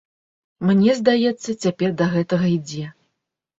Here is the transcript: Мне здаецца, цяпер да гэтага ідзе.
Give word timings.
Мне 0.69 0.95
здаецца, 1.01 1.47
цяпер 1.63 1.89
да 2.01 2.11
гэтага 2.17 2.53
ідзе. 2.57 2.85